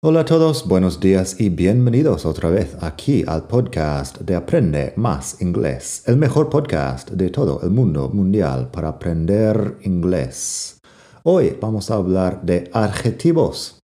Hola 0.00 0.20
a 0.20 0.24
todos, 0.24 0.68
buenos 0.68 1.00
días 1.00 1.40
y 1.40 1.48
bienvenidos 1.48 2.24
otra 2.24 2.50
vez 2.50 2.76
aquí 2.80 3.24
al 3.26 3.48
podcast 3.48 4.18
de 4.18 4.36
Aprende 4.36 4.92
Más 4.94 5.42
Inglés, 5.42 6.04
el 6.06 6.16
mejor 6.16 6.48
podcast 6.48 7.10
de 7.10 7.30
todo 7.30 7.60
el 7.64 7.70
mundo 7.70 8.08
mundial 8.08 8.70
para 8.70 8.90
aprender 8.90 9.76
inglés. 9.82 10.78
Hoy 11.24 11.58
vamos 11.60 11.90
a 11.90 11.96
hablar 11.96 12.42
de 12.42 12.70
adjetivos 12.72 13.80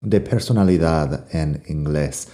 de 0.00 0.20
personalidad 0.20 1.26
en 1.34 1.60
inglés. 1.66 2.28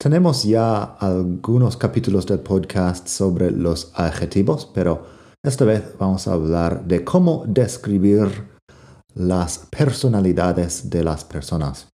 Tenemos 0.00 0.44
ya 0.44 0.84
algunos 0.84 1.76
capítulos 1.76 2.24
del 2.24 2.38
podcast 2.38 3.08
sobre 3.08 3.50
los 3.50 3.90
adjetivos, 3.96 4.70
pero 4.72 5.04
esta 5.42 5.64
vez 5.64 5.82
vamos 5.98 6.28
a 6.28 6.34
hablar 6.34 6.84
de 6.84 7.02
cómo 7.02 7.42
describir 7.48 8.28
las 9.12 9.58
personalidades 9.76 10.88
de 10.88 11.02
las 11.02 11.24
personas 11.24 11.88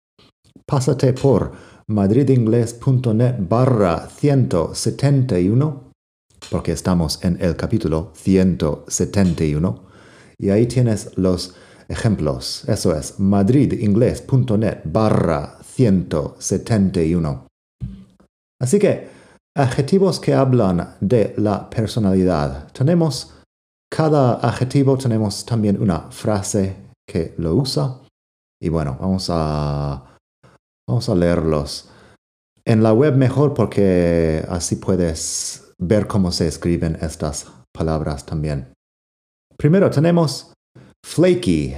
pásate 0.67 1.13
por 1.13 1.53
madridingles.net 1.87 3.37
barra 3.49 4.09
171, 4.09 5.91
porque 6.51 6.73
estamos 6.73 7.23
en 7.25 7.37
el 7.41 7.57
capítulo 7.57 8.13
171, 8.15 9.83
y 10.39 10.51
ahí 10.51 10.67
tienes 10.67 11.17
los 11.17 11.55
ejemplos. 11.89 12.65
Eso 12.69 12.97
es 12.97 13.19
madridingles.net 13.19 14.79
barra 14.85 15.59
171. 15.63 17.47
Así 18.61 18.79
que, 18.79 19.09
adjetivos 19.57 20.21
que 20.21 20.35
hablan 20.35 20.97
de 21.01 21.35
la 21.37 21.69
personalidad. 21.69 22.71
Tenemos, 22.73 23.35
cada 23.91 24.35
adjetivo 24.35 24.97
tenemos 24.97 25.45
también 25.45 25.83
una 25.83 26.11
frase 26.11 26.77
que 27.07 27.35
lo 27.39 27.57
usa. 27.57 28.01
Y 28.63 28.69
bueno, 28.69 28.97
vamos 29.01 29.29
a 29.31 30.10
Vamos 30.91 31.09
a 31.09 31.15
leerlos. 31.15 31.89
En 32.65 32.83
la 32.83 32.93
web 32.93 33.15
mejor 33.15 33.55
porque 33.55 34.45
así 34.49 34.75
puedes 34.75 35.73
ver 35.79 36.09
cómo 36.09 36.33
se 36.33 36.49
escriben 36.49 36.99
estas 37.01 37.47
palabras 37.73 38.27
también. 38.27 38.73
Primero 39.57 39.89
tenemos 39.89 40.53
flaky. 41.07 41.77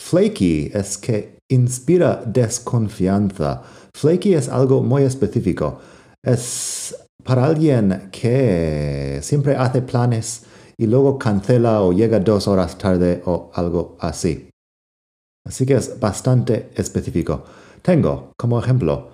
Flaky 0.00 0.70
es 0.72 0.96
que 0.96 1.38
inspira 1.52 2.22
desconfianza. 2.24 3.62
Flaky 3.94 4.32
es 4.32 4.48
algo 4.48 4.82
muy 4.82 5.02
específico. 5.02 5.78
Es 6.24 6.96
para 7.22 7.44
alguien 7.44 8.08
que 8.10 9.18
siempre 9.20 9.54
hace 9.54 9.82
planes 9.82 10.46
y 10.78 10.86
luego 10.86 11.18
cancela 11.18 11.82
o 11.82 11.92
llega 11.92 12.20
dos 12.20 12.48
horas 12.48 12.78
tarde 12.78 13.20
o 13.26 13.50
algo 13.52 13.98
así. 14.00 14.48
Así 15.46 15.66
que 15.66 15.74
es 15.74 16.00
bastante 16.00 16.70
específico. 16.74 17.44
Tengo 17.86 18.32
como 18.36 18.58
ejemplo, 18.58 19.12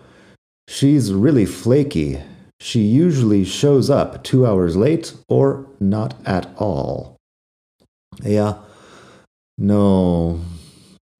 she's 0.67 1.12
really 1.12 1.45
flaky. 1.45 2.19
She 2.59 2.81
usually 2.81 3.45
shows 3.45 3.91
up 3.91 4.23
two 4.23 4.47
hours 4.47 4.77
late 4.77 5.12
or 5.29 5.67
not 5.79 6.14
at 6.25 6.48
all. 6.56 7.19
Ella 8.25 8.64
no, 9.59 10.39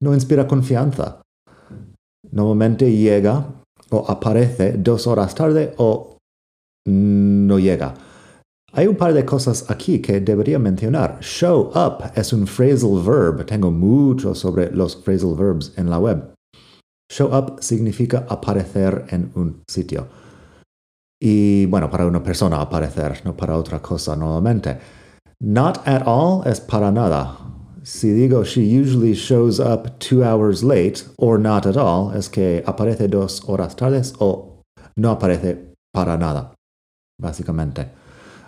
no 0.01 0.13
inspira 0.15 0.47
confianza. 0.47 1.21
Normalmente 2.31 2.91
llega 2.91 3.45
o 3.91 4.03
aparece 4.07 4.73
dos 4.75 5.05
horas 5.05 5.35
tarde 5.35 5.75
o 5.77 6.17
no 6.87 7.59
llega. 7.59 7.93
Hay 8.71 8.87
un 8.87 8.95
par 8.95 9.13
de 9.13 9.25
cosas 9.25 9.69
aquí 9.69 10.01
que 10.01 10.19
debería 10.19 10.57
mencionar. 10.57 11.19
Show 11.21 11.71
up 11.75 12.13
es 12.15 12.33
un 12.33 12.47
phrasal 12.47 12.99
verb. 13.03 13.45
Tengo 13.45 13.69
mucho 13.69 14.33
sobre 14.33 14.71
los 14.71 14.95
phrasal 14.95 15.35
verbs 15.35 15.71
en 15.77 15.91
la 15.91 15.99
web. 15.99 16.33
Show 17.11 17.33
up 17.33 17.61
significa 17.61 18.25
aparecer 18.29 19.05
en 19.09 19.31
un 19.35 19.63
sitio. 19.67 20.07
Y 21.21 21.65
bueno, 21.67 21.89
para 21.89 22.05
una 22.05 22.21
persona 22.21 22.59
aparecer, 22.59 23.21
no 23.23 23.35
para 23.35 23.57
otra 23.57 23.81
cosa 23.81 24.15
normalmente. 24.15 24.77
Not 25.39 25.87
at 25.87 26.03
all 26.05 26.45
es 26.45 26.59
para 26.59 26.91
nada. 26.91 27.37
Si 27.83 28.11
digo 28.11 28.45
she 28.45 28.61
usually 28.61 29.13
shows 29.13 29.59
up 29.59 29.99
two 29.99 30.23
hours 30.23 30.63
late 30.63 31.03
or 31.17 31.37
not 31.37 31.65
at 31.65 31.75
all, 31.75 32.15
es 32.15 32.29
que 32.29 32.63
aparece 32.65 33.09
dos 33.09 33.41
horas 33.47 33.75
tardes 33.75 34.13
o 34.19 34.61
no 34.95 35.11
aparece 35.11 35.73
para 35.93 36.17
nada, 36.17 36.53
básicamente. 37.21 37.89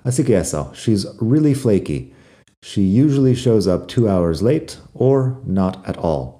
Así 0.03 0.23
que 0.23 0.37
eso, 0.37 0.71
she's 0.73 1.05
really 1.19 1.53
flaky. 1.53 2.13
She 2.61 2.81
usually 2.81 3.35
shows 3.35 3.67
up 3.67 3.87
two 3.87 4.07
hours 4.07 4.41
late 4.41 4.77
or 4.93 5.41
not 5.45 5.87
at 5.87 5.97
all. 5.97 6.39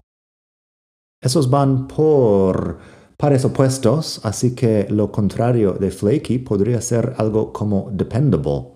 Esos 1.26 1.50
van 1.50 1.88
por 1.88 2.78
pares 3.18 3.44
opuestos, 3.46 4.22
así 4.24 4.54
que 4.54 4.86
lo 4.92 5.12
contrario 5.12 5.74
de 5.74 5.90
flaky 5.90 6.38
podría 6.38 6.80
ser 6.82 7.16
algo 7.18 7.52
como 7.52 7.90
dependable. 7.92 8.76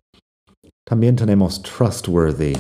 También 0.84 1.16
tenemos 1.16 1.62
trustworthy. 1.62 2.58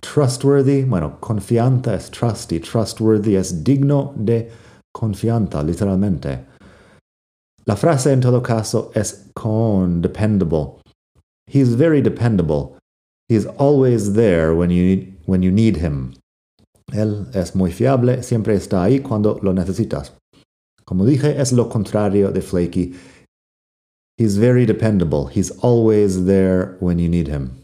Trustworthy, 0.00 0.84
bueno, 0.84 1.18
confianza 1.20 1.94
es 1.94 2.10
trusty. 2.10 2.60
Trustworthy 2.60 3.36
es 3.36 3.64
digno 3.64 4.12
de 4.14 4.50
confianza, 4.92 5.62
literalmente. 5.62 6.44
La 7.64 7.76
frase 7.76 8.12
en 8.12 8.20
todo 8.20 8.42
caso 8.42 8.90
es 8.94 9.30
con 9.32 10.02
dependable. 10.02 10.82
He's 11.46 11.74
very 11.74 12.02
dependable. 12.02 12.76
He's 13.30 13.46
always 13.56 14.12
there 14.12 14.54
when 14.54 14.68
you, 14.68 15.14
when 15.24 15.42
you 15.42 15.50
need 15.50 15.78
him. 15.78 16.19
Él 16.92 17.26
es 17.34 17.54
muy 17.54 17.72
fiable, 17.72 18.22
siempre 18.22 18.54
está 18.54 18.82
ahí 18.82 19.00
cuando 19.00 19.38
lo 19.42 19.52
necesitas. 19.52 20.12
Como 20.84 21.04
dije, 21.04 21.40
es 21.40 21.52
lo 21.52 21.68
contrario 21.68 22.32
de 22.32 22.42
flaky. 22.42 22.94
He's 24.18 24.36
very 24.36 24.66
dependable. 24.66 25.28
He's 25.32 25.52
always 25.62 26.26
there 26.26 26.76
when 26.80 26.98
you 26.98 27.08
need 27.08 27.28
him. 27.28 27.62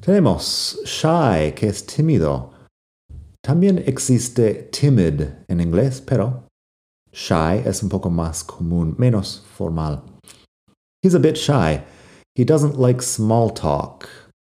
Tenemos 0.00 0.78
shy, 0.84 1.52
que 1.54 1.68
es 1.68 1.84
tímido. 1.84 2.52
También 3.42 3.82
existe 3.86 4.70
timid 4.70 5.22
en 5.48 5.60
inglés, 5.60 6.00
pero 6.00 6.44
shy 7.12 7.62
es 7.64 7.82
un 7.82 7.88
poco 7.88 8.10
más 8.10 8.44
común, 8.44 8.94
menos 8.98 9.42
formal. 9.56 10.02
He's 11.02 11.14
a 11.14 11.18
bit 11.18 11.36
shy. 11.36 11.82
He 12.36 12.44
doesn't 12.44 12.78
like 12.78 13.02
small 13.02 13.50
talk. 13.50 14.08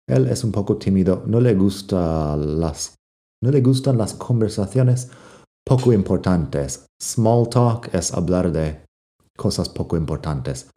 Él 0.09 0.29
es 0.29 0.45
un 0.45 0.53
poco 0.53 0.77
tímido, 0.77 1.23
no 1.27 1.41
le 1.41 1.55
gusta 1.55 2.37
las 2.37 2.96
no 3.47 3.53
le 3.53 3.61
gustan 3.61 3.97
las 3.97 4.15
conversaciones 4.15 5.09
poco 5.65 5.93
importantes. 5.93 6.87
Small 7.01 7.49
talk 7.49 7.95
es 7.95 8.13
hablar 8.13 8.51
de 8.51 8.81
cosas 9.39 9.69
poco 9.69 9.97
importantes, 9.97 10.69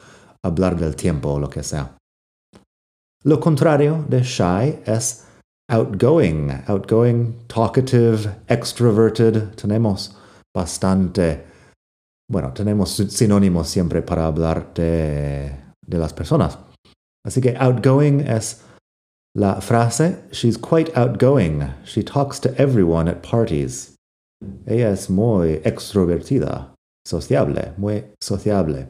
hablar 0.44 0.78
del 0.78 0.94
tiempo 0.94 1.30
o 1.30 1.40
lo 1.40 1.50
que 1.50 1.64
sea. 1.64 1.96
Lo 3.24 3.40
contrario 3.40 4.04
de 4.08 4.22
shy 4.22 4.82
es 4.86 5.24
outgoing, 5.68 6.62
outgoing, 6.68 7.46
talkative, 7.48 8.36
extroverted. 8.46 9.56
Tenemos 9.56 10.16
bastante, 10.56 11.44
bueno, 12.30 12.52
tenemos 12.52 12.90
sinónimos 12.90 13.68
siempre 13.68 14.00
para 14.00 14.26
hablar 14.26 14.72
de, 14.74 15.52
de 15.84 15.98
las 15.98 16.12
personas. 16.12 16.56
Así 17.26 17.40
que 17.40 17.56
outgoing 17.58 18.20
es 18.20 18.62
La 19.34 19.60
frase, 19.60 20.18
she's 20.32 20.56
quite 20.56 20.96
outgoing. 20.96 21.72
She 21.84 22.02
talks 22.02 22.40
to 22.40 22.54
everyone 22.60 23.08
at 23.08 23.22
parties. 23.22 23.94
Ella 24.66 24.90
es 24.90 25.08
muy 25.08 25.60
extrovertida, 25.64 26.70
sociable, 27.04 27.72
muy 27.78 28.04
sociable. 28.20 28.88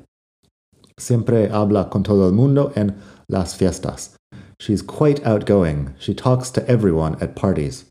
Siempre 0.99 1.49
habla 1.51 1.91
con 1.91 2.03
todo 2.03 2.27
el 2.27 2.33
mundo 2.33 2.73
en 2.75 2.99
las 3.29 3.55
fiestas. 3.55 4.17
She's 4.59 4.83
quite 4.83 5.25
outgoing. 5.27 5.95
She 5.99 6.15
talks 6.15 6.51
to 6.53 6.67
everyone 6.71 7.17
at 7.21 7.35
parties. 7.35 7.85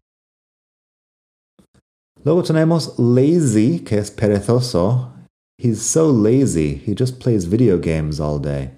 Luego 2.23 2.41
tenemos 2.41 2.95
lazy, 2.97 3.79
que 3.79 3.97
es 3.99 4.09
perezoso. 4.09 5.11
He's 5.57 5.81
so 5.81 6.07
lazy, 6.07 6.75
he 6.75 6.95
just 6.95 7.19
plays 7.19 7.45
video 7.45 7.77
games 7.77 8.19
all 8.19 8.39
day. 8.39 8.71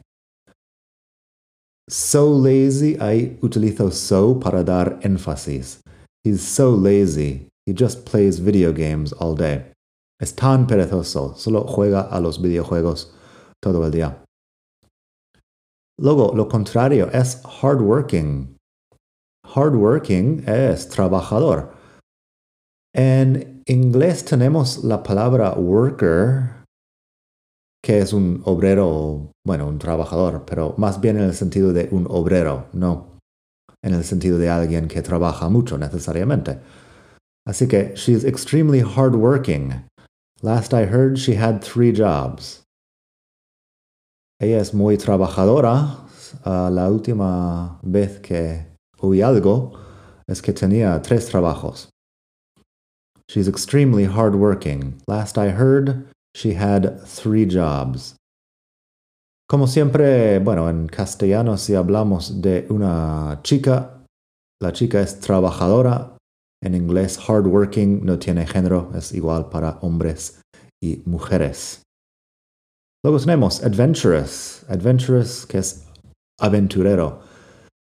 So 1.92 2.32
lazy, 2.32 2.96
I 3.02 3.38
utilizo 3.42 3.92
so 3.92 4.36
para 4.36 4.64
dar 4.64 5.02
énfasis. 5.02 5.82
He's 6.24 6.42
so 6.42 6.70
lazy. 6.70 7.48
He 7.66 7.74
just 7.74 8.06
plays 8.06 8.40
video 8.40 8.72
games 8.72 9.12
all 9.12 9.36
day. 9.36 9.66
Es 10.22 10.32
tan 10.32 10.68
perezoso, 10.68 11.36
solo 11.36 11.66
juega 11.66 12.08
a 12.10 12.22
los 12.22 12.38
videojuegos 12.42 13.12
todo 13.62 13.84
el 13.84 13.92
día. 13.92 14.16
Luego, 16.00 16.32
lo 16.34 16.48
contrario 16.48 17.10
es 17.12 17.42
hardworking. 17.44 18.56
Hardworking 19.46 20.48
es 20.48 20.88
trabajador. 20.88 21.74
En 22.96 23.64
inglés 23.68 24.24
tenemos 24.24 24.86
la 24.86 25.04
palabra 25.04 25.56
worker, 25.58 26.61
que 27.84 28.00
es 28.00 28.14
un 28.14 28.42
obrero, 28.46 29.32
bueno, 29.46 29.68
un 29.68 29.80
trabajador, 29.80 30.44
pero 30.46 30.76
más 30.78 31.02
bien 31.02 31.18
en 31.18 31.24
el 31.24 31.34
sentido 31.34 31.74
de 31.74 31.90
un 31.92 32.06
obrero, 32.10 32.68
no 32.74 33.12
en 33.84 33.94
el 33.94 34.04
sentido 34.04 34.38
de 34.38 34.50
alguien 34.50 34.88
que 34.88 35.02
trabaja 35.02 35.50
mucho 35.50 35.78
necesariamente. 35.78 36.60
Así 37.48 37.68
que 37.68 37.94
she's 37.96 38.24
extremely 38.24 38.82
hardworking. 38.82 39.86
Last 40.44 40.74
I 40.74 40.86
heard, 40.86 41.18
she 41.18 41.36
had 41.36 41.62
three 41.62 41.92
jobs. 41.92 42.64
Ella 44.40 44.60
es 44.60 44.74
muy 44.74 44.98
trabajadora. 44.98 45.98
Uh, 46.46 46.70
la 46.70 46.90
última 46.90 47.80
vez 47.84 48.20
que 48.22 48.66
oí 49.00 49.22
algo 49.22 49.78
es 50.28 50.42
que 50.42 50.54
tenía 50.54 51.02
tres 51.02 51.30
trabajos. 51.30 51.90
She's 53.28 53.48
extremely 53.48 54.06
hardworking. 54.06 55.02
Last 55.08 55.38
I 55.38 55.50
heard, 55.50 56.11
she 56.34 56.54
had 56.54 57.02
three 57.06 57.46
jobs. 57.46 58.16
Como 59.50 59.68
siempre, 59.68 60.40
bueno, 60.40 60.70
en 60.70 60.88
castellano 60.88 61.58
si 61.58 61.74
hablamos 61.74 62.42
de 62.42 62.66
una 62.70 63.40
chica, 63.44 64.06
la 64.62 64.72
chica 64.72 65.02
es 65.02 65.20
trabajadora. 65.20 66.18
En 66.64 66.76
inglés, 66.76 67.18
hardworking 67.18 68.06
no 68.06 68.18
tiene 68.18 68.46
género, 68.46 68.92
es 68.96 69.14
igual 69.14 69.50
para 69.50 69.80
hombres 69.82 70.40
y 70.82 71.02
mujeres. 71.06 71.82
Luego 73.04 73.20
tenemos 73.20 73.64
adventurous. 73.64 74.64
Adventurous, 74.70 75.46
que 75.46 75.58
es 75.58 75.84
aventurero. 76.40 77.22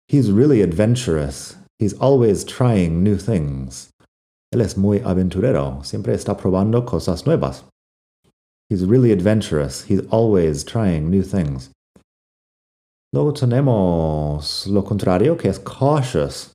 He's 0.06 0.31
really 0.31 0.62
adventurous. 0.62 1.56
He's 1.79 1.94
always 1.94 2.44
trying 2.44 3.02
new 3.02 3.17
things. 3.17 3.90
Él 4.52 4.61
es 4.61 4.76
muy 4.76 5.00
aventurero, 5.00 5.82
siempre 5.85 6.14
está 6.14 6.37
probando 6.37 6.85
cosas 6.87 7.26
nuevas. 7.26 7.64
He's 8.69 8.85
really 8.85 9.12
adventurous, 9.12 9.85
he's 9.85 10.03
always 10.11 10.62
trying 10.62 11.11
new 11.11 11.23
things. 11.23 11.70
Luego 13.15 13.32
tenemos 13.32 14.67
lo 14.67 14.82
contrario, 14.82 15.38
que 15.38 15.49
es 15.49 15.59
cautious. 15.59 16.53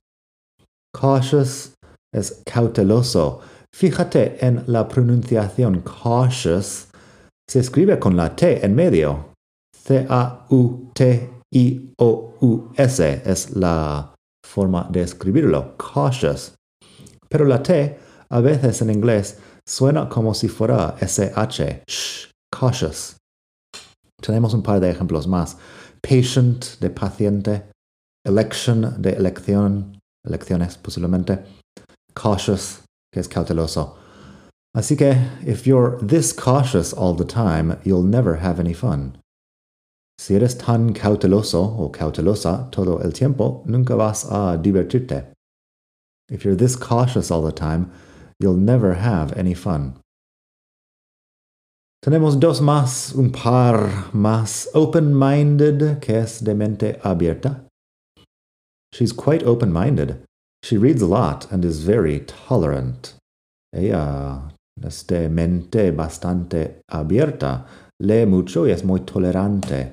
Cautious 0.92 1.74
es 2.12 2.42
cauteloso. 2.46 3.42
Fíjate 3.74 4.38
en 4.40 4.62
la 4.68 4.84
pronunciación 4.88 5.82
cautious. 5.82 6.86
Se 7.48 7.58
escribe 7.58 7.98
con 7.98 8.16
la 8.16 8.36
T 8.36 8.64
en 8.64 8.76
medio. 8.76 9.32
C-A-U-T-I-O-U-S 9.74 10.42
es 13.24 13.56
la 13.56 14.14
forma 14.44 14.86
de 14.92 15.02
escribirlo. 15.02 15.76
Cautious. 15.76 16.54
Pero 17.28 17.46
la 17.46 17.60
T 17.64 17.98
a 18.30 18.40
veces 18.40 18.80
en 18.80 18.90
inglés 18.90 19.38
suena 19.66 20.08
como 20.08 20.34
si 20.34 20.48
fuera 20.48 20.96
SH, 21.00 21.84
shh, 21.88 22.30
cautious. 22.50 23.16
Tenemos 24.20 24.54
un 24.54 24.62
par 24.62 24.80
de 24.80 24.90
ejemplos 24.90 25.26
más. 25.26 25.56
Patient 26.02 26.78
de 26.80 26.90
paciente, 26.90 27.62
election 28.24 29.00
de 29.00 29.12
elección, 29.12 29.98
elecciones 30.26 30.76
posiblemente, 30.76 31.44
cautious, 32.14 32.82
que 33.12 33.20
es 33.20 33.28
cauteloso. 33.28 33.96
Así 34.76 34.96
que, 34.96 35.16
if 35.46 35.66
you're 35.66 35.98
this 36.02 36.32
cautious 36.32 36.92
all 36.92 37.14
the 37.14 37.24
time, 37.24 37.78
you'll 37.84 38.02
never 38.02 38.36
have 38.36 38.58
any 38.58 38.74
fun. 38.74 39.16
Si 40.18 40.34
eres 40.34 40.56
tan 40.56 40.94
cauteloso 40.94 41.78
o 41.78 41.90
cautelosa 41.90 42.70
todo 42.70 42.98
el 42.98 43.12
tiempo, 43.12 43.62
nunca 43.66 43.94
vas 43.94 44.24
a 44.24 44.56
divertirte. 44.56 45.26
If 46.28 46.44
you're 46.44 46.56
this 46.56 46.76
cautious 46.76 47.30
all 47.30 47.42
the 47.42 47.52
time, 47.52 47.90
you'll 48.38 48.56
never 48.56 48.94
have 48.94 49.32
any 49.36 49.54
fun. 49.54 49.94
Tenemos 52.04 52.38
dos 52.38 52.60
más, 52.60 53.14
un 53.14 53.30
par 53.30 54.10
más. 54.12 54.68
Open-minded, 54.74 56.00
que 56.00 56.16
es 56.16 56.40
de 56.40 56.54
mente 56.54 57.00
abierta. 57.02 57.62
She's 58.92 59.12
quite 59.12 59.42
open-minded. 59.42 60.22
She 60.62 60.76
reads 60.76 61.02
a 61.02 61.06
lot 61.06 61.50
and 61.50 61.64
is 61.64 61.82
very 61.82 62.20
tolerant. 62.20 63.14
Ella 63.74 64.52
es 64.82 65.02
de 65.04 65.28
mente 65.28 65.92
bastante 65.92 66.82
abierta. 66.90 67.64
Lee 68.00 68.26
mucho 68.26 68.64
y 68.66 68.70
es 68.70 68.84
muy 68.84 69.00
tolerante. 69.00 69.92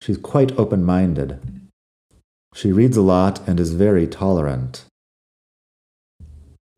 She's 0.00 0.18
quite 0.18 0.56
open-minded. 0.58 1.40
She 2.54 2.72
reads 2.72 2.96
a 2.96 3.02
lot 3.02 3.40
and 3.48 3.60
is 3.60 3.72
very 3.72 4.06
tolerant. 4.06 4.84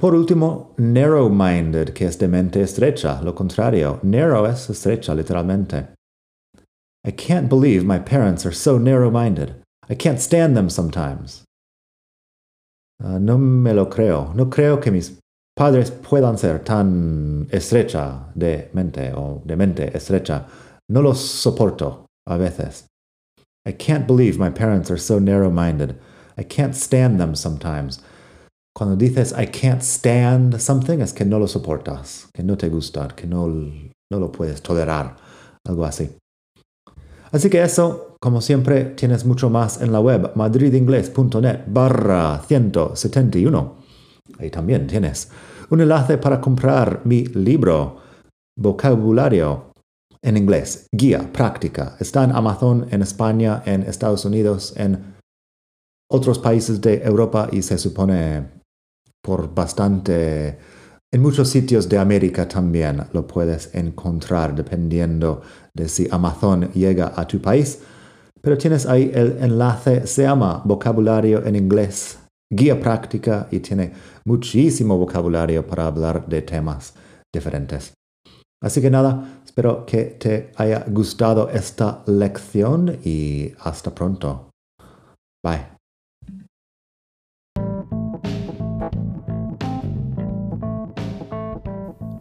Por 0.02 0.16
último, 0.16 0.74
narrow-minded, 0.78 1.94
que 1.94 2.06
es 2.06 2.18
de 2.18 2.26
mente 2.26 2.60
estrecha, 2.60 3.22
lo 3.22 3.36
contrario. 3.36 4.00
Narrow 4.02 4.46
es 4.46 4.68
estrecha, 4.68 5.14
literalmente. 5.14 5.90
I 7.06 7.12
can't 7.12 7.48
believe 7.48 7.84
my 7.84 8.00
parents 8.00 8.44
are 8.44 8.52
so 8.52 8.78
narrow-minded. 8.78 9.62
I 9.88 9.94
can't 9.94 10.18
stand 10.18 10.56
them 10.56 10.68
sometimes. 10.68 11.44
Uh, 13.00 13.18
no 13.20 13.38
me 13.38 13.72
lo 13.72 13.86
creo. 13.86 14.34
No 14.34 14.46
creo 14.46 14.80
que 14.80 14.90
mis 14.90 15.20
padres 15.54 15.92
puedan 15.92 16.36
ser 16.36 16.64
tan 16.64 17.46
estrecha 17.52 18.24
de 18.34 18.70
mente 18.72 19.12
o 19.14 19.40
de 19.46 19.54
mente 19.54 19.92
estrecha. 19.94 20.48
No 20.88 21.00
los 21.00 21.20
soporto 21.20 22.06
a 22.26 22.36
veces. 22.36 22.86
I 23.64 23.70
can't 23.70 24.08
believe 24.08 24.36
my 24.36 24.50
parents 24.50 24.90
are 24.90 24.98
so 24.98 25.20
narrow-minded. 25.20 25.96
I 26.36 26.42
can't 26.42 26.74
stand 26.74 27.20
them 27.20 27.36
sometimes. 27.36 28.00
Cuando 28.74 28.96
dices 28.96 29.34
I 29.38 29.46
can't 29.46 29.82
stand 29.82 30.58
something 30.58 31.00
es 31.00 31.12
que 31.12 31.24
no 31.24 31.38
lo 31.38 31.46
soportas, 31.46 32.28
que 32.32 32.42
no 32.42 32.56
te 32.56 32.68
gusta, 32.68 33.08
que 33.08 33.26
no, 33.26 33.46
no 33.46 34.18
lo 34.18 34.32
puedes 34.32 34.62
tolerar, 34.62 35.16
algo 35.66 35.84
así. 35.84 36.10
Así 37.30 37.48
que 37.48 37.62
eso, 37.62 38.16
como 38.20 38.40
siempre, 38.40 38.84
tienes 38.84 39.24
mucho 39.24 39.50
más 39.50 39.80
en 39.80 39.92
la 39.92 40.00
web 40.00 40.32
madridingles.net 40.34 41.60
barra 41.66 42.40
171. 42.46 43.76
Ahí 44.38 44.50
también 44.50 44.86
tienes 44.86 45.30
un 45.70 45.80
enlace 45.80 46.18
para 46.18 46.40
comprar 46.40 47.00
mi 47.04 47.24
libro, 47.24 47.96
Vocabulario 48.58 49.72
en 50.22 50.36
inglés, 50.36 50.86
guía 50.94 51.32
práctica. 51.32 51.96
Está 51.98 52.24
en 52.24 52.32
Amazon, 52.32 52.86
en 52.90 53.02
España, 53.02 53.62
en 53.64 53.82
Estados 53.82 54.24
Unidos, 54.24 54.74
en 54.76 55.14
otros 56.10 56.38
países 56.38 56.80
de 56.80 57.02
Europa 57.02 57.48
y 57.50 57.62
se 57.62 57.78
supone 57.78 58.61
por 59.22 59.54
bastante... 59.54 60.58
En 61.14 61.20
muchos 61.20 61.48
sitios 61.48 61.90
de 61.90 61.98
América 61.98 62.48
también 62.48 63.04
lo 63.12 63.26
puedes 63.26 63.74
encontrar 63.74 64.54
dependiendo 64.54 65.42
de 65.74 65.86
si 65.86 66.08
Amazon 66.10 66.70
llega 66.72 67.12
a 67.14 67.26
tu 67.26 67.38
país. 67.38 67.80
Pero 68.40 68.56
tienes 68.56 68.86
ahí 68.86 69.12
el 69.14 69.36
enlace, 69.40 70.06
se 70.06 70.22
llama 70.22 70.62
vocabulario 70.64 71.44
en 71.44 71.54
inglés, 71.54 72.18
guía 72.50 72.80
práctica 72.80 73.46
y 73.50 73.60
tiene 73.60 73.92
muchísimo 74.24 74.96
vocabulario 74.96 75.66
para 75.66 75.86
hablar 75.86 76.26
de 76.26 76.42
temas 76.42 76.94
diferentes. 77.32 77.92
Así 78.62 78.80
que 78.80 78.90
nada, 78.90 79.42
espero 79.44 79.84
que 79.84 80.04
te 80.18 80.50
haya 80.56 80.84
gustado 80.88 81.50
esta 81.50 82.02
lección 82.06 82.98
y 83.04 83.52
hasta 83.60 83.94
pronto. 83.94 84.50
Bye. 85.44 85.81